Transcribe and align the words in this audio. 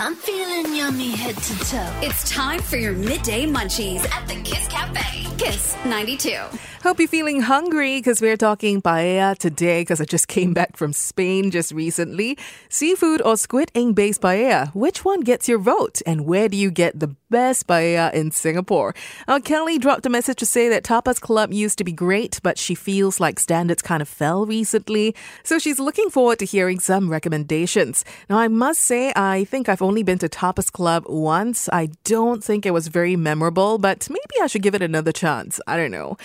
I'm 0.00 0.14
feeling 0.14 0.76
yummy 0.76 1.10
head 1.10 1.36
to 1.36 1.58
toe. 1.70 1.92
It's 2.02 2.30
time 2.30 2.60
for 2.60 2.76
your 2.76 2.92
midday 2.92 3.46
munchies 3.46 4.08
at 4.12 4.28
the 4.28 4.40
Kiss 4.42 4.68
Cafe. 4.68 5.26
Kiss 5.38 5.76
92. 5.84 6.36
Hope 6.84 7.00
you're 7.00 7.08
feeling 7.08 7.40
hungry 7.40 7.98
because 7.98 8.20
we're 8.20 8.36
talking 8.36 8.80
paella 8.80 9.36
today 9.36 9.80
because 9.80 10.00
I 10.00 10.04
just 10.04 10.28
came 10.28 10.54
back 10.54 10.76
from 10.76 10.92
Spain 10.92 11.50
just 11.50 11.72
recently. 11.72 12.38
Seafood 12.68 13.20
or 13.22 13.36
squid 13.36 13.72
ink 13.74 13.96
based 13.96 14.20
paella? 14.20 14.72
Which 14.76 15.04
one 15.04 15.22
gets 15.22 15.48
your 15.48 15.58
vote? 15.58 16.00
And 16.06 16.24
where 16.24 16.48
do 16.48 16.56
you 16.56 16.70
get 16.70 17.00
the 17.00 17.16
best 17.30 17.66
paella 17.66 18.14
in 18.14 18.30
Singapore? 18.30 18.94
Uh, 19.26 19.40
Kelly 19.40 19.78
dropped 19.78 20.06
a 20.06 20.08
message 20.08 20.38
to 20.38 20.46
say 20.46 20.68
that 20.68 20.84
Tapas 20.84 21.20
Club 21.20 21.52
used 21.52 21.78
to 21.78 21.84
be 21.84 21.90
great, 21.90 22.38
but 22.44 22.58
she 22.58 22.76
feels 22.76 23.18
like 23.18 23.40
standards 23.40 23.82
kind 23.82 24.00
of 24.00 24.08
fell 24.08 24.46
recently. 24.46 25.16
So 25.42 25.58
she's 25.58 25.80
looking 25.80 26.10
forward 26.10 26.38
to 26.38 26.44
hearing 26.44 26.78
some 26.78 27.10
recommendations. 27.10 28.04
Now, 28.30 28.38
I 28.38 28.46
must 28.46 28.82
say, 28.82 29.12
I 29.16 29.44
think 29.44 29.68
I've 29.68 29.82
only 29.82 30.04
been 30.04 30.18
to 30.18 30.28
Tapas 30.28 30.70
Club 30.70 31.06
once. 31.08 31.68
I 31.72 31.88
don't 32.04 32.44
think 32.44 32.64
it 32.64 32.70
was 32.70 32.86
very 32.86 33.16
memorable, 33.16 33.78
but 33.78 34.08
maybe 34.08 34.40
I 34.40 34.46
should 34.46 34.62
give 34.62 34.76
it 34.76 34.82
another 34.82 35.10
chance. 35.10 35.60
I 35.66 35.76
don't 35.76 35.90
know. 35.90 36.16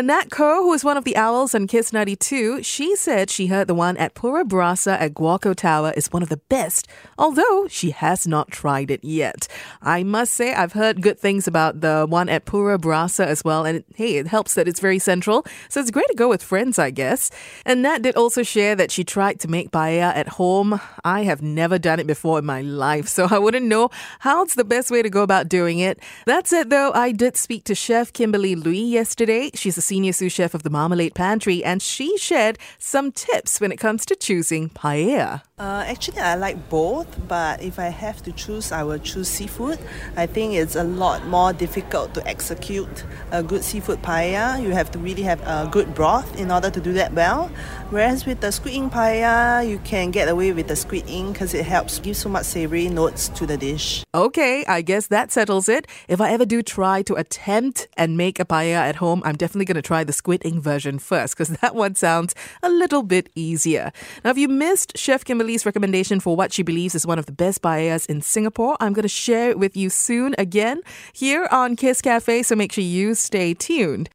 Nat 0.00 0.30
Ko, 0.30 0.62
who 0.62 0.72
is 0.72 0.84
one 0.84 0.96
of 0.96 1.04
the 1.04 1.16
owls 1.16 1.54
on 1.54 1.66
Kiss 1.66 1.92
92, 1.92 2.62
she 2.62 2.96
said 2.96 3.28
she 3.28 3.48
heard 3.48 3.68
the 3.68 3.74
one 3.74 3.98
at 3.98 4.14
Pura 4.14 4.42
Brasa 4.42 4.98
at 4.98 5.12
Guoco 5.12 5.54
Tower 5.54 5.92
is 5.94 6.10
one 6.10 6.22
of 6.22 6.30
the 6.30 6.38
best, 6.48 6.88
although 7.18 7.68
she 7.68 7.90
has 7.90 8.26
not 8.26 8.50
tried 8.50 8.90
it 8.90 9.04
yet. 9.04 9.48
I 9.82 10.02
must 10.02 10.32
say, 10.32 10.54
I've 10.54 10.72
heard 10.72 11.02
good 11.02 11.18
things 11.18 11.46
about 11.46 11.82
the 11.82 12.06
one 12.08 12.30
at 12.30 12.46
Pura 12.46 12.78
Brasa 12.78 13.26
as 13.26 13.44
well, 13.44 13.66
and 13.66 13.84
hey, 13.94 14.16
it 14.16 14.28
helps 14.28 14.54
that 14.54 14.66
it's 14.66 14.80
very 14.80 14.98
central, 14.98 15.44
so 15.68 15.78
it's 15.80 15.90
great 15.90 16.08
to 16.08 16.14
go 16.14 16.28
with 16.28 16.42
friends, 16.42 16.78
I 16.78 16.90
guess. 16.90 17.30
And 17.66 17.82
Nat 17.82 17.98
did 17.98 18.16
also 18.16 18.42
share 18.42 18.74
that 18.74 18.90
she 18.90 19.04
tried 19.04 19.40
to 19.40 19.48
make 19.48 19.72
paella 19.72 20.16
at 20.16 20.28
home. 20.28 20.80
I 21.04 21.24
have 21.24 21.42
never 21.42 21.78
done 21.78 22.00
it 22.00 22.06
before 22.06 22.38
in 22.38 22.46
my 22.46 22.62
life, 22.62 23.08
so 23.08 23.28
I 23.30 23.38
wouldn't 23.38 23.66
know 23.66 23.90
how's 24.20 24.54
the 24.54 24.64
best 24.64 24.90
way 24.90 25.02
to 25.02 25.10
go 25.10 25.22
about 25.22 25.50
doing 25.50 25.80
it. 25.80 26.00
That's 26.24 26.52
it, 26.52 26.70
though, 26.70 26.92
I 26.92 27.12
did 27.12 27.36
speak 27.36 27.64
to 27.64 27.74
Chef 27.74 28.10
Kimberly 28.12 28.56
Louis 28.56 28.84
yesterday. 28.84 29.50
She's 29.54 29.81
the 29.82 29.86
senior 29.86 30.12
sous 30.12 30.32
chef 30.32 30.54
of 30.54 30.62
the 30.62 30.70
Marmalade 30.70 31.14
Pantry, 31.14 31.64
and 31.64 31.82
she 31.82 32.16
shared 32.16 32.56
some 32.78 33.10
tips 33.10 33.60
when 33.60 33.72
it 33.72 33.78
comes 33.78 34.06
to 34.06 34.14
choosing 34.14 34.70
paella. 34.70 35.42
Uh, 35.58 35.84
actually, 35.86 36.18
I 36.18 36.34
like 36.34 36.68
both, 36.68 37.06
but 37.28 37.62
if 37.62 37.78
I 37.78 37.86
have 37.86 38.22
to 38.24 38.32
choose, 38.32 38.72
I 38.72 38.82
will 38.82 38.98
choose 38.98 39.28
seafood. 39.28 39.78
I 40.16 40.26
think 40.26 40.54
it's 40.54 40.74
a 40.74 40.82
lot 40.82 41.24
more 41.26 41.52
difficult 41.52 42.14
to 42.14 42.26
execute 42.26 43.04
a 43.30 43.42
good 43.42 43.62
seafood 43.62 44.02
paella. 44.02 44.60
You 44.62 44.70
have 44.70 44.90
to 44.92 44.98
really 44.98 45.22
have 45.22 45.40
a 45.42 45.68
good 45.70 45.94
broth 45.94 46.36
in 46.38 46.50
order 46.50 46.70
to 46.70 46.80
do 46.80 46.92
that 46.94 47.12
well. 47.12 47.50
Whereas 47.90 48.26
with 48.26 48.40
the 48.40 48.50
squid 48.50 48.74
ink 48.74 48.92
paella, 48.92 49.68
you 49.68 49.78
can 49.80 50.10
get 50.10 50.28
away 50.28 50.52
with 50.52 50.66
the 50.66 50.74
squid 50.74 51.04
ink 51.06 51.34
because 51.34 51.54
it 51.54 51.64
helps 51.64 52.00
give 52.00 52.16
so 52.16 52.28
much 52.28 52.46
savory 52.46 52.88
notes 52.88 53.28
to 53.30 53.46
the 53.46 53.56
dish. 53.56 54.04
Okay, 54.14 54.64
I 54.66 54.82
guess 54.82 55.08
that 55.08 55.30
settles 55.30 55.68
it. 55.68 55.86
If 56.08 56.20
I 56.20 56.30
ever 56.30 56.46
do 56.46 56.62
try 56.62 57.02
to 57.02 57.14
attempt 57.14 57.86
and 57.96 58.16
make 58.16 58.40
a 58.40 58.44
paella 58.44 58.82
at 58.88 58.96
home, 58.96 59.22
I'm 59.24 59.36
definitely 59.36 59.66
going 59.66 59.71
to 59.74 59.82
try 59.82 60.04
the 60.04 60.12
squid 60.12 60.44
ink 60.44 60.62
version 60.62 60.98
first 60.98 61.36
because 61.36 61.48
that 61.60 61.74
one 61.74 61.94
sounds 61.94 62.34
a 62.62 62.68
little 62.68 63.02
bit 63.02 63.28
easier. 63.34 63.92
Now, 64.24 64.30
if 64.30 64.38
you 64.38 64.48
missed 64.48 64.96
Chef 64.96 65.24
Kimberly's 65.24 65.66
recommendation 65.66 66.20
for 66.20 66.36
what 66.36 66.52
she 66.52 66.62
believes 66.62 66.94
is 66.94 67.06
one 67.06 67.18
of 67.18 67.26
the 67.26 67.32
best 67.32 67.62
paellas 67.62 68.06
in 68.06 68.22
Singapore, 68.22 68.76
I'm 68.80 68.92
going 68.92 69.02
to 69.02 69.08
share 69.08 69.50
it 69.50 69.58
with 69.58 69.76
you 69.76 69.90
soon 69.90 70.34
again 70.38 70.82
here 71.12 71.48
on 71.50 71.76
Kiss 71.76 72.00
Cafe, 72.02 72.42
so 72.42 72.56
make 72.56 72.72
sure 72.72 72.84
you 72.84 73.14
stay 73.14 73.54
tuned. 73.54 74.10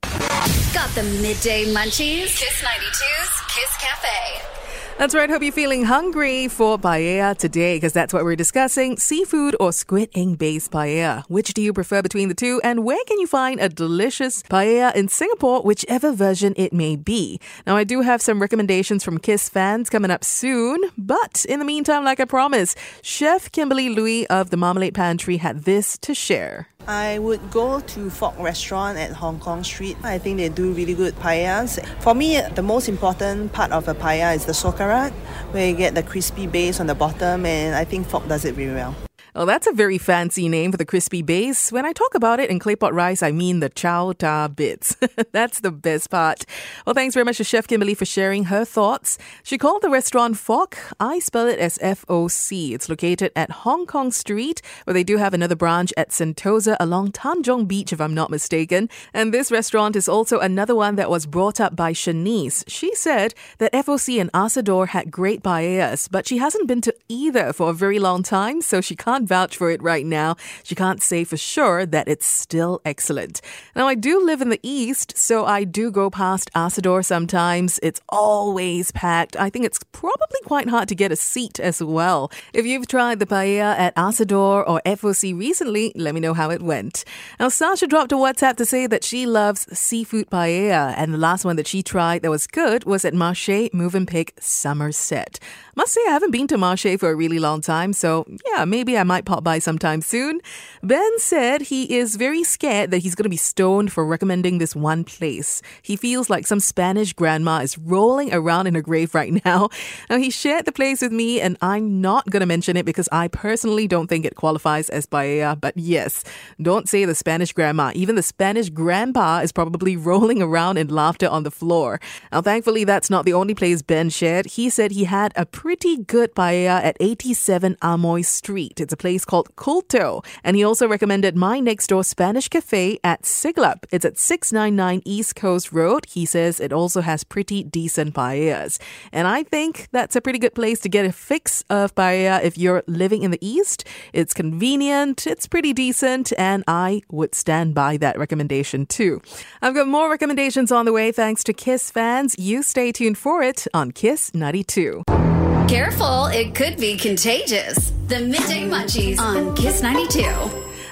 Got 0.73 0.89
the 0.95 1.03
midday 1.21 1.65
munchies? 1.65 2.37
Kiss 2.37 2.63
92's 2.63 3.53
Kiss 3.53 3.77
Cafe. 3.77 4.56
That's 4.97 5.13
right. 5.13 5.29
Hope 5.29 5.43
you're 5.43 5.51
feeling 5.51 5.83
hungry 5.83 6.47
for 6.47 6.79
paella 6.79 7.37
today 7.37 7.75
because 7.75 7.93
that's 7.93 8.11
what 8.11 8.23
we're 8.23 8.35
discussing. 8.35 8.97
Seafood 8.97 9.55
or 9.59 9.71
squid 9.71 10.09
ink 10.15 10.39
based 10.39 10.71
paella. 10.71 11.23
Which 11.29 11.53
do 11.53 11.61
you 11.61 11.71
prefer 11.71 12.01
between 12.01 12.29
the 12.29 12.33
two? 12.33 12.59
And 12.63 12.83
where 12.83 13.03
can 13.05 13.19
you 13.19 13.27
find 13.27 13.59
a 13.59 13.69
delicious 13.69 14.41
paella 14.41 14.95
in 14.95 15.07
Singapore, 15.07 15.61
whichever 15.61 16.11
version 16.11 16.55
it 16.57 16.73
may 16.73 16.95
be? 16.95 17.39
Now, 17.67 17.75
I 17.77 17.83
do 17.83 18.01
have 18.01 18.23
some 18.23 18.41
recommendations 18.41 19.03
from 19.03 19.19
Kiss 19.19 19.49
fans 19.49 19.91
coming 19.91 20.09
up 20.09 20.23
soon. 20.23 20.79
But 20.97 21.45
in 21.47 21.59
the 21.59 21.65
meantime, 21.65 22.03
like 22.03 22.19
I 22.19 22.25
promised, 22.25 22.75
Chef 23.03 23.51
Kimberly 23.51 23.89
Louis 23.89 24.27
of 24.29 24.49
the 24.49 24.57
Marmalade 24.57 24.95
Pantry 24.95 25.37
had 25.37 25.65
this 25.65 25.99
to 25.99 26.15
share. 26.15 26.69
I 26.87 27.19
would 27.19 27.51
go 27.51 27.81
to 27.81 27.99
Fok 28.09 28.39
Restaurant 28.39 28.97
at 28.97 29.11
Hong 29.11 29.39
Kong 29.39 29.61
Street. 29.61 29.97
I 30.03 30.17
think 30.17 30.37
they 30.37 30.47
do 30.47 30.71
really 30.71 30.93
good 30.93 31.15
paellas. 31.15 31.85
For 31.99 32.15
me, 32.15 32.39
the 32.55 32.61
most 32.61 32.87
important 32.87 33.51
part 33.51 33.73
of 33.73 33.89
a 33.89 33.93
paella 33.93 34.33
is 34.35 34.45
the 34.45 34.53
socarrat, 34.53 35.11
where 35.51 35.67
you 35.67 35.75
get 35.75 35.95
the 35.95 36.03
crispy 36.03 36.47
base 36.47 36.79
on 36.79 36.87
the 36.87 36.95
bottom, 36.95 37.45
and 37.45 37.75
I 37.75 37.83
think 37.83 38.07
Fok 38.07 38.29
does 38.29 38.45
it 38.45 38.55
really 38.55 38.75
well. 38.75 38.95
Oh, 39.39 39.45
that's 39.45 39.67
a 39.67 39.71
very 39.71 39.99
fancy 39.99 40.49
name 40.49 40.71
for 40.71 40.77
the 40.77 40.85
crispy 40.85 41.21
base. 41.21 41.71
When 41.71 41.85
I 41.85 41.93
talk 41.93 42.15
about 42.15 42.39
it 42.39 42.49
in 42.49 42.57
claypot 42.57 42.91
rice, 42.91 43.21
I 43.21 43.31
mean 43.31 43.59
the 43.59 43.69
chow 43.69 44.13
ta 44.13 44.47
bits. 44.47 44.97
that's 45.31 45.59
the 45.59 45.69
best 45.69 46.09
part. 46.09 46.43
Well, 46.87 46.95
thanks 46.95 47.13
very 47.13 47.23
much 47.23 47.37
to 47.37 47.43
Chef 47.43 47.67
Kimberly 47.67 47.93
for 47.93 48.03
sharing 48.03 48.45
her 48.45 48.65
thoughts. 48.65 49.19
She 49.43 49.59
called 49.59 49.83
the 49.83 49.91
restaurant 49.91 50.37
Fok. 50.37 50.73
I 50.99 51.19
spell 51.19 51.45
it 51.45 51.59
as 51.59 51.77
F 51.83 52.03
O 52.09 52.27
C. 52.27 52.73
It's 52.73 52.89
located 52.89 53.31
at 53.35 53.51
Hong 53.61 53.85
Kong 53.85 54.11
Street, 54.11 54.63
where 54.85 54.95
they 54.95 55.03
do 55.03 55.17
have 55.17 55.35
another 55.35 55.55
branch 55.55 55.93
at 55.95 56.09
Sentosa 56.09 56.75
along 56.79 57.11
Tanjong 57.11 57.67
Beach, 57.67 57.93
if 57.93 58.01
I'm 58.01 58.15
not 58.15 58.31
mistaken. 58.31 58.89
And 59.13 59.31
this 59.31 59.51
restaurant 59.51 59.95
is 59.95 60.09
also 60.09 60.39
another 60.39 60.73
one 60.73 60.95
that 60.95 61.11
was 61.11 61.27
brought 61.27 61.61
up 61.61 61.75
by 61.75 61.93
Shanice. 61.93 62.63
She 62.67 62.95
said 62.95 63.35
that 63.59 63.71
FOC 63.73 64.19
and 64.19 64.31
Asador 64.31 64.87
had 64.87 65.11
great 65.11 65.43
paellas, 65.43 66.09
but 66.09 66.27
she 66.27 66.39
hasn't 66.39 66.67
been 66.67 66.81
to 66.81 66.95
either 67.07 67.53
for 67.53 67.69
a 67.69 67.73
very 67.73 67.99
long 67.99 68.23
time, 68.23 68.61
so 68.61 68.81
she 68.81 68.95
can't 68.95 69.26
vouch 69.27 69.57
for 69.57 69.69
it 69.69 69.81
right 69.81 70.05
now. 70.05 70.35
She 70.63 70.75
can't 70.75 71.01
say 71.01 71.23
for 71.23 71.37
sure 71.37 71.85
that 71.85 72.07
it's 72.07 72.25
still 72.25 72.81
excellent. 72.85 73.41
Now, 73.75 73.87
I 73.87 73.95
do 73.95 74.23
live 74.23 74.41
in 74.41 74.49
the 74.49 74.59
East, 74.63 75.17
so 75.17 75.45
I 75.45 75.63
do 75.63 75.91
go 75.91 76.09
past 76.09 76.49
Asador 76.55 77.03
sometimes. 77.03 77.79
It's 77.83 78.01
always 78.09 78.91
packed. 78.91 79.35
I 79.35 79.49
think 79.49 79.65
it's 79.65 79.79
probably 79.91 80.39
quite 80.45 80.69
hard 80.69 80.87
to 80.89 80.95
get 80.95 81.11
a 81.11 81.15
seat 81.15 81.59
as 81.59 81.81
well. 81.83 82.31
If 82.53 82.65
you've 82.65 82.87
tried 82.87 83.19
the 83.19 83.25
paella 83.25 83.77
at 83.77 83.95
Asador 83.95 84.67
or 84.67 84.81
FOC 84.85 85.37
recently, 85.37 85.91
let 85.95 86.13
me 86.13 86.21
know 86.21 86.33
how 86.33 86.49
it 86.49 86.61
went. 86.61 87.03
Now, 87.39 87.49
Sasha 87.49 87.87
dropped 87.87 88.11
a 88.11 88.15
WhatsApp 88.15 88.55
to 88.57 88.65
say 88.65 88.87
that 88.87 89.03
she 89.03 89.25
loves 89.25 89.67
seafood 89.77 90.29
paella, 90.29 90.93
and 90.97 91.13
the 91.13 91.17
last 91.17 91.45
one 91.45 91.55
that 91.57 91.67
she 91.67 91.83
tried 91.83 92.21
that 92.21 92.31
was 92.31 92.47
good 92.47 92.85
was 92.85 93.03
at 93.05 93.13
Marche 93.13 93.69
Movenpick 93.73 94.31
Somerset. 94.39 95.39
Must 95.75 95.93
say 95.93 96.01
I 96.07 96.11
haven't 96.11 96.31
been 96.31 96.47
to 96.47 96.57
Marche 96.57 96.97
for 96.99 97.09
a 97.11 97.15
really 97.15 97.39
long 97.39 97.61
time, 97.61 97.93
so 97.93 98.25
yeah, 98.51 98.65
maybe 98.65 98.97
I 98.97 99.03
might 99.03 99.16
pop 99.25 99.43
by 99.43 99.59
sometime 99.59 100.01
soon. 100.01 100.41
Ben 100.83 101.19
said 101.19 101.61
he 101.61 101.97
is 101.97 102.15
very 102.15 102.43
scared 102.43 102.91
that 102.91 102.99
he's 102.99 103.15
going 103.15 103.23
to 103.23 103.29
be 103.29 103.37
stoned 103.37 103.91
for 103.91 104.05
recommending 104.05 104.57
this 104.57 104.75
one 104.75 105.03
place. 105.03 105.61
He 105.81 105.95
feels 105.95 106.29
like 106.29 106.47
some 106.47 106.59
Spanish 106.59 107.13
grandma 107.13 107.59
is 107.59 107.77
rolling 107.77 108.33
around 108.33 108.67
in 108.67 108.75
her 108.75 108.81
grave 108.81 109.15
right 109.15 109.33
now. 109.45 109.69
Now, 110.09 110.17
he 110.17 110.29
shared 110.29 110.65
the 110.65 110.71
place 110.71 111.01
with 111.01 111.11
me, 111.11 111.41
and 111.41 111.57
I'm 111.61 112.01
not 112.01 112.29
going 112.29 112.41
to 112.41 112.45
mention 112.45 112.77
it 112.77 112.85
because 112.85 113.09
I 113.11 113.27
personally 113.27 113.87
don't 113.87 114.07
think 114.07 114.25
it 114.25 114.35
qualifies 114.35 114.89
as 114.89 115.05
paella. 115.05 115.59
But 115.59 115.77
yes, 115.77 116.23
don't 116.61 116.87
say 116.87 117.05
the 117.05 117.15
Spanish 117.15 117.53
grandma. 117.53 117.91
Even 117.95 118.15
the 118.15 118.23
Spanish 118.23 118.69
grandpa 118.69 119.39
is 119.39 119.51
probably 119.51 119.97
rolling 120.09 120.41
around 120.41 120.77
in 120.77 120.87
laughter 120.87 121.27
on 121.27 121.43
the 121.43 121.51
floor. 121.51 121.99
Now, 122.31 122.41
thankfully, 122.41 122.83
that's 122.83 123.09
not 123.09 123.25
the 123.25 123.33
only 123.33 123.53
place 123.53 123.81
Ben 123.81 124.09
shared. 124.09 124.45
He 124.45 124.69
said 124.69 124.91
he 124.91 125.05
had 125.05 125.33
a 125.35 125.45
pretty 125.45 125.97
good 125.97 126.33
paella 126.35 126.83
at 126.83 126.97
87 126.99 127.77
Amoy 127.81 128.25
Street. 128.25 128.79
It's 128.79 128.93
a 128.97 129.03
place 129.05 129.25
called 129.25 129.55
Culto. 129.55 130.25
And 130.43 130.55
he 130.55 130.63
also 130.63 130.87
recommended 130.87 131.35
my 131.35 131.59
next 131.59 131.87
door 131.87 132.03
Spanish 132.03 132.47
cafe 132.47 132.99
at 133.03 133.21
Siglap. 133.23 133.85
It's 133.91 134.05
at 134.05 134.17
699 134.17 135.01
East 135.05 135.35
Coast 135.35 135.71
Road. 135.71 136.05
He 136.07 136.25
says 136.25 136.59
it 136.59 136.73
also 136.73 137.01
has 137.01 137.23
pretty 137.23 137.63
decent 137.63 138.15
paellas. 138.15 138.79
And 139.11 139.27
I 139.27 139.43
think 139.43 139.87
that's 139.91 140.15
a 140.15 140.21
pretty 140.21 140.39
good 140.39 140.55
place 140.55 140.79
to 140.81 140.89
get 140.89 141.05
a 141.05 141.11
fix 141.11 141.63
of 141.69 141.93
paella 141.93 142.43
if 142.43 142.57
you're 142.57 142.83
living 142.87 143.23
in 143.23 143.31
the 143.31 143.45
East. 143.45 143.85
It's 144.13 144.33
convenient, 144.33 145.27
it's 145.27 145.47
pretty 145.47 145.73
decent, 145.73 146.33
and 146.37 146.63
I 146.67 147.01
would 147.11 147.35
stand 147.35 147.75
by 147.75 147.97
that 147.97 148.17
recommendation 148.17 148.85
too. 148.85 149.21
I've 149.61 149.75
got 149.75 149.87
more 149.87 150.09
recommendations 150.09 150.71
on 150.71 150.85
the 150.85 150.93
way 150.93 151.11
thanks 151.11 151.43
to 151.45 151.53
Kiss 151.53 151.91
fans. 151.91 152.35
You 152.37 152.63
stay 152.63 152.91
tuned 152.91 153.17
for 153.17 153.43
it 153.43 153.67
on 153.73 153.91
Kiss 153.91 154.33
92. 154.33 155.36
Careful, 155.67 156.27
it 156.27 156.55
could 156.55 156.77
be 156.77 156.95
contagious. 156.95 157.91
The 158.07 158.21
midday 158.21 158.69
munchies 158.69 159.19
on 159.19 159.53
Kiss 159.53 159.81
92. 159.81 160.23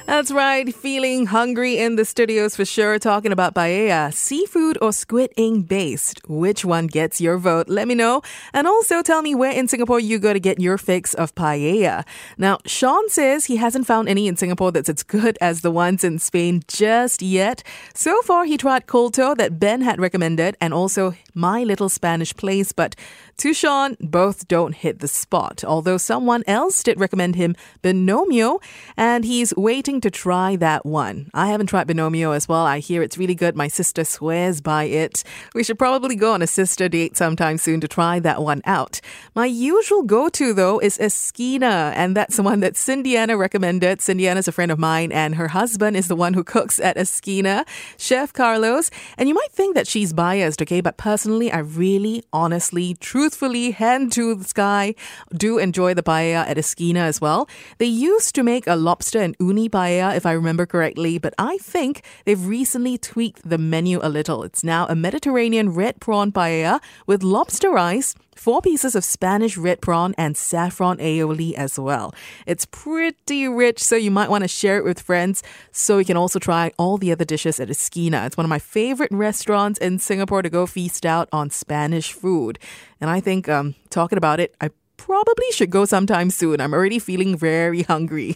That's 0.05 0.31
right, 0.31 0.71
feeling 0.75 1.25
hungry 1.25 1.79
in 1.79 1.95
the 1.95 2.05
studios 2.05 2.55
for 2.55 2.63
sure. 2.63 2.99
Talking 2.99 3.31
about 3.31 3.55
paella, 3.55 4.13
seafood 4.13 4.77
or 4.81 4.91
squid 4.91 5.31
ink 5.35 5.67
based. 5.67 6.21
Which 6.27 6.63
one 6.63 6.85
gets 6.85 7.19
your 7.19 7.37
vote? 7.37 7.69
Let 7.69 7.87
me 7.87 7.95
know. 7.95 8.21
And 8.53 8.67
also 8.67 9.01
tell 9.01 9.23
me 9.23 9.33
where 9.33 9.51
in 9.51 9.67
Singapore 9.67 9.99
you 9.99 10.19
go 10.19 10.31
to 10.31 10.39
get 10.39 10.59
your 10.59 10.77
fix 10.77 11.15
of 11.15 11.33
paella. 11.33 12.05
Now, 12.37 12.59
Sean 12.67 13.09
says 13.09 13.45
he 13.45 13.55
hasn't 13.55 13.87
found 13.87 14.07
any 14.07 14.27
in 14.27 14.35
Singapore 14.35 14.71
that's 14.71 14.89
as 14.89 15.01
good 15.01 15.39
as 15.41 15.61
the 15.61 15.71
ones 15.71 16.03
in 16.03 16.19
Spain 16.19 16.61
just 16.67 17.23
yet. 17.23 17.63
So 17.95 18.21
far, 18.21 18.45
he 18.45 18.57
tried 18.57 18.85
Culto 18.85 19.35
that 19.37 19.57
Ben 19.59 19.81
had 19.81 19.99
recommended 19.99 20.55
and 20.61 20.71
also 20.71 21.15
My 21.33 21.63
Little 21.63 21.89
Spanish 21.89 22.35
Place, 22.35 22.73
but 22.73 22.95
To 23.39 23.53
Sean, 23.53 23.97
both 23.99 24.47
don't 24.47 24.73
hit 24.73 24.99
the 24.99 25.09
spot, 25.09 25.61
although 25.65 25.97
someone 25.97 26.43
else 26.47 26.81
did 26.81 26.97
recommend 26.97 27.35
him 27.35 27.53
Binomio, 27.83 28.61
and 28.95 29.25
he's 29.25 29.53
waiting 29.57 29.99
to 30.01 30.09
try 30.09 30.55
that 30.55 30.85
one. 30.85 31.29
I 31.33 31.47
haven't 31.47 31.67
tried 31.67 31.89
Binomio 31.89 32.33
as 32.33 32.47
well. 32.47 32.65
I 32.65 32.79
hear 32.79 33.03
it's 33.03 33.17
really 33.17 33.35
good. 33.35 33.57
My 33.57 33.67
sister 33.67 34.05
swears 34.05 34.61
by 34.61 34.85
it. 34.85 35.25
We 35.53 35.65
should 35.65 35.77
probably 35.77 36.15
go 36.15 36.31
on 36.31 36.41
a 36.41 36.47
sister 36.47 36.87
date 36.87 37.17
sometime 37.17 37.57
soon 37.57 37.81
to 37.81 37.89
try 37.89 38.19
that 38.21 38.41
one 38.41 38.61
out. 38.63 39.01
My 39.35 39.47
usual 39.47 40.03
go 40.03 40.29
to, 40.29 40.53
though, 40.53 40.79
is 40.79 40.97
Esquina, 40.97 41.91
and 41.93 42.15
that's 42.15 42.37
the 42.37 42.43
one 42.43 42.61
that 42.61 42.75
Cindiana 42.75 43.37
recommended. 43.37 43.99
Cindiana's 43.99 44.47
a 44.47 44.53
friend 44.53 44.71
of 44.71 44.79
mine, 44.79 45.11
and 45.11 45.35
her 45.35 45.49
husband 45.49 45.97
is 45.97 46.07
the 46.07 46.15
one 46.15 46.35
who 46.35 46.43
cooks 46.43 46.79
at 46.79 46.95
Esquina, 46.95 47.65
Chef 47.97 48.31
Carlos. 48.31 48.89
And 49.17 49.27
you 49.27 49.35
might 49.35 49.51
think 49.51 49.75
that 49.75 49.87
she's 49.87 50.13
biased, 50.13 50.61
okay? 50.61 50.79
But 50.79 50.95
personally, 50.95 51.51
I 51.51 51.59
really, 51.59 52.23
honestly, 52.31 52.95
truthfully, 53.25 53.71
hand 53.71 54.11
to 54.11 54.35
the 54.35 54.43
sky, 54.43 54.93
do 55.35 55.57
enjoy 55.57 55.95
the 55.95 56.03
paella 56.03 56.47
at 56.47 56.59
Esquina 56.59 56.99
as 56.99 57.19
well. 57.19 57.49
They 57.79 57.87
used 57.87 58.35
to 58.35 58.43
make 58.43 58.67
a 58.67 58.75
lobster 58.75 59.19
and 59.19 59.35
uni 59.39 59.67
paella, 59.67 60.15
if 60.15 60.27
I 60.27 60.33
remember 60.33 60.67
correctly, 60.67 61.17
but 61.17 61.33
I 61.39 61.57
think 61.57 62.03
they've 62.25 62.45
recently 62.45 62.99
tweaked 62.99 63.49
the 63.49 63.57
menu 63.57 63.99
a 64.03 64.09
little. 64.09 64.43
It's 64.43 64.63
now 64.63 64.85
a 64.89 64.93
Mediterranean 64.93 65.73
red 65.73 65.99
prawn 65.99 66.31
paella 66.31 66.79
with 67.07 67.23
lobster 67.23 67.71
rice 67.71 68.13
four 68.35 68.61
pieces 68.61 68.95
of 68.95 69.03
Spanish 69.03 69.57
red 69.57 69.81
prawn 69.81 70.13
and 70.17 70.37
saffron 70.37 70.97
aioli 70.97 71.53
as 71.53 71.79
well. 71.79 72.13
It's 72.45 72.65
pretty 72.65 73.47
rich, 73.47 73.83
so 73.83 73.95
you 73.95 74.11
might 74.11 74.29
want 74.29 74.43
to 74.43 74.47
share 74.47 74.77
it 74.77 74.83
with 74.83 75.01
friends 75.01 75.41
so 75.71 75.97
you 75.97 76.05
can 76.05 76.17
also 76.17 76.39
try 76.39 76.71
all 76.77 76.97
the 76.97 77.11
other 77.11 77.25
dishes 77.25 77.59
at 77.59 77.69
Esquina. 77.69 78.25
It's 78.25 78.37
one 78.37 78.45
of 78.45 78.49
my 78.49 78.59
favorite 78.59 79.11
restaurants 79.11 79.79
in 79.79 79.99
Singapore 79.99 80.41
to 80.41 80.49
go 80.49 80.65
feast 80.65 81.05
out 81.05 81.29
on 81.31 81.49
Spanish 81.49 82.13
food. 82.13 82.59
And 83.01 83.09
I 83.09 83.19
think, 83.19 83.49
um, 83.49 83.75
talking 83.89 84.17
about 84.17 84.39
it, 84.39 84.55
I 84.61 84.69
probably 84.97 85.51
should 85.51 85.69
go 85.69 85.85
sometime 85.85 86.29
soon. 86.29 86.59
I'm 86.59 86.73
already 86.73 86.99
feeling 86.99 87.37
very 87.37 87.83
hungry. 87.83 88.35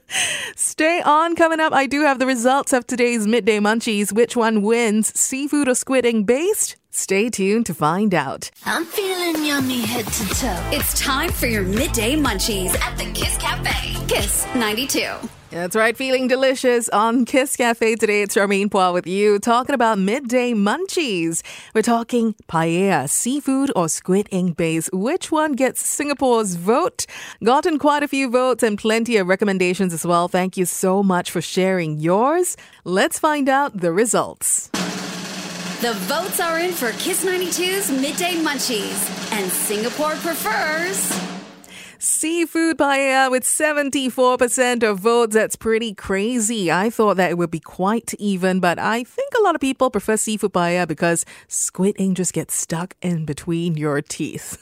Stay 0.56 1.02
on. 1.02 1.36
Coming 1.36 1.60
up, 1.60 1.72
I 1.72 1.86
do 1.86 2.02
have 2.02 2.18
the 2.18 2.26
results 2.26 2.72
of 2.72 2.86
today's 2.86 3.26
midday 3.26 3.58
munchies. 3.58 4.12
Which 4.12 4.36
one 4.36 4.62
wins, 4.62 5.18
seafood 5.18 5.68
or 5.68 5.74
squid 5.74 6.06
ink 6.06 6.26
based? 6.26 6.76
Stay 6.96 7.28
tuned 7.28 7.66
to 7.66 7.74
find 7.74 8.14
out. 8.14 8.50
I'm 8.64 8.86
feeling 8.86 9.44
yummy 9.44 9.82
head 9.82 10.06
to 10.06 10.28
toe. 10.34 10.70
It's 10.72 10.98
time 10.98 11.30
for 11.30 11.46
your 11.46 11.62
midday 11.62 12.16
munchies 12.16 12.74
at 12.80 12.96
the 12.96 13.04
Kiss 13.12 13.36
Cafe. 13.36 14.06
Kiss 14.08 14.46
92. 14.54 15.06
That's 15.50 15.76
right, 15.76 15.94
feeling 15.94 16.26
delicious 16.26 16.88
on 16.88 17.26
Kiss 17.26 17.54
Cafe 17.54 17.96
today. 17.96 18.22
It's 18.22 18.34
Charmaine 18.34 18.70
Phua 18.70 18.94
with 18.94 19.06
you, 19.06 19.38
talking 19.38 19.74
about 19.74 19.98
midday 19.98 20.54
munchies. 20.54 21.42
We're 21.74 21.82
talking 21.82 22.34
paella, 22.48 23.10
seafood 23.10 23.70
or 23.76 23.90
squid 23.90 24.28
ink 24.30 24.56
base. 24.56 24.88
Which 24.90 25.30
one 25.30 25.52
gets 25.52 25.86
Singapore's 25.86 26.54
vote? 26.54 27.04
Gotten 27.44 27.78
quite 27.78 28.04
a 28.04 28.08
few 28.08 28.30
votes 28.30 28.62
and 28.62 28.78
plenty 28.78 29.18
of 29.18 29.28
recommendations 29.28 29.92
as 29.92 30.06
well. 30.06 30.28
Thank 30.28 30.56
you 30.56 30.64
so 30.64 31.02
much 31.02 31.30
for 31.30 31.42
sharing 31.42 31.98
yours. 31.98 32.56
Let's 32.84 33.18
find 33.18 33.50
out 33.50 33.82
the 33.82 33.92
results. 33.92 34.70
The 35.82 35.92
votes 35.92 36.40
are 36.40 36.58
in 36.58 36.72
for 36.72 36.92
Kiss 36.92 37.22
92's 37.22 37.90
Midday 37.90 38.36
Munchies, 38.36 39.30
and 39.30 39.52
Singapore 39.52 40.14
prefers. 40.16 41.25
Seafood 41.98 42.76
paella 42.78 43.30
with 43.30 43.44
74% 43.44 44.82
of 44.82 44.98
votes. 44.98 45.34
That's 45.34 45.56
pretty 45.56 45.94
crazy. 45.94 46.70
I 46.70 46.90
thought 46.90 47.16
that 47.16 47.30
it 47.30 47.38
would 47.38 47.50
be 47.50 47.60
quite 47.60 48.12
even, 48.18 48.60
but 48.60 48.78
I 48.78 49.04
think 49.04 49.32
a 49.38 49.42
lot 49.42 49.54
of 49.54 49.60
people 49.60 49.90
prefer 49.90 50.16
seafood 50.16 50.52
paella 50.52 50.86
because 50.86 51.24
squid 51.48 51.96
ink 51.98 52.16
just 52.16 52.32
gets 52.32 52.54
stuck 52.54 52.94
in 53.00 53.24
between 53.24 53.76
your 53.76 54.02
teeth. 54.02 54.58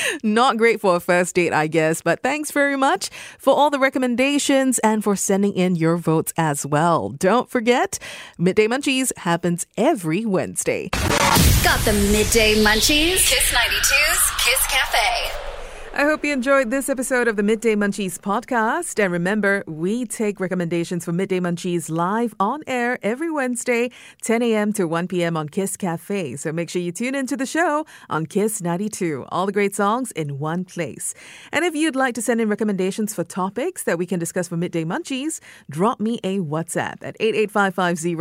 Not 0.22 0.56
great 0.56 0.80
for 0.80 0.96
a 0.96 1.00
first 1.00 1.34
date, 1.34 1.52
I 1.52 1.66
guess, 1.66 2.02
but 2.02 2.22
thanks 2.22 2.50
very 2.50 2.76
much 2.76 3.10
for 3.38 3.54
all 3.54 3.70
the 3.70 3.78
recommendations 3.78 4.78
and 4.80 5.04
for 5.04 5.16
sending 5.16 5.52
in 5.52 5.76
your 5.76 5.96
votes 5.96 6.32
as 6.36 6.64
well. 6.64 7.10
Don't 7.10 7.50
forget, 7.50 7.98
Midday 8.38 8.68
Munchies 8.68 9.16
happens 9.18 9.66
every 9.76 10.24
Wednesday. 10.24 10.88
Got 11.62 11.80
the 11.84 11.92
Midday 12.10 12.54
Munchies? 12.62 13.28
Kiss 13.28 13.52
92's 13.52 14.30
Kiss 14.44 14.66
Cafe. 14.68 15.49
I 15.92 16.04
hope 16.04 16.24
you 16.24 16.32
enjoyed 16.32 16.70
this 16.70 16.88
episode 16.88 17.26
of 17.26 17.34
the 17.34 17.42
Midday 17.42 17.74
Munchies 17.74 18.16
podcast. 18.16 19.02
And 19.02 19.12
remember, 19.12 19.64
we 19.66 20.06
take 20.06 20.38
recommendations 20.38 21.04
for 21.04 21.10
Midday 21.10 21.40
Munchies 21.40 21.90
live 21.90 22.32
on 22.38 22.62
air 22.68 22.96
every 23.02 23.28
Wednesday, 23.28 23.90
10 24.22 24.40
a.m. 24.40 24.72
to 24.74 24.86
1 24.86 25.08
p.m. 25.08 25.36
on 25.36 25.48
Kiss 25.48 25.76
Cafe. 25.76 26.36
So 26.36 26.52
make 26.52 26.70
sure 26.70 26.80
you 26.80 26.92
tune 26.92 27.16
into 27.16 27.36
the 27.36 27.44
show 27.44 27.86
on 28.08 28.26
Kiss 28.26 28.62
92. 28.62 29.26
All 29.30 29.46
the 29.46 29.52
great 29.52 29.74
songs 29.74 30.12
in 30.12 30.38
one 30.38 30.64
place. 30.64 31.12
And 31.52 31.64
if 31.64 31.74
you'd 31.74 31.96
like 31.96 32.14
to 32.14 32.22
send 32.22 32.40
in 32.40 32.48
recommendations 32.48 33.12
for 33.12 33.24
topics 33.24 33.82
that 33.82 33.98
we 33.98 34.06
can 34.06 34.20
discuss 34.20 34.46
for 34.46 34.56
Midday 34.56 34.84
Munchies, 34.84 35.40
drop 35.68 35.98
me 35.98 36.20
a 36.22 36.38
WhatsApp 36.38 37.02
at 37.02 37.16
88550 37.18 38.14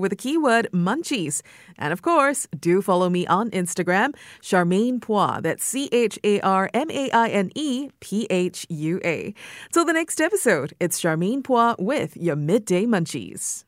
with 0.00 0.10
the 0.10 0.16
keyword 0.16 0.68
munchies. 0.72 1.40
And 1.78 1.92
of 1.92 2.02
course, 2.02 2.48
do 2.58 2.82
follow 2.82 3.08
me 3.08 3.28
on 3.28 3.48
Instagram, 3.52 4.14
Charmaine 4.42 4.98
Phua. 4.98 5.40
That's 5.40 5.64
C 5.64 5.88
H 5.92 6.18
A 6.24 6.40
R 6.40 6.47
M 6.74 6.90
A 6.90 7.10
I 7.10 7.28
N 7.28 7.50
E 7.54 7.90
P 8.00 8.26
H 8.30 8.66
U 8.68 9.00
A. 9.04 9.34
Till 9.72 9.84
the 9.84 9.92
next 9.92 10.20
episode, 10.20 10.72
it's 10.80 11.00
Charmaine 11.00 11.42
Phua 11.42 11.76
with 11.78 12.16
your 12.16 12.36
Midday 12.36 12.86
Munchies. 12.86 13.64